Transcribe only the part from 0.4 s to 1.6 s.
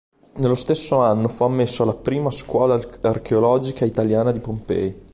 stesso anno fu